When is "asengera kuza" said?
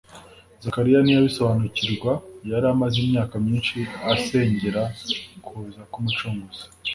4.13-5.81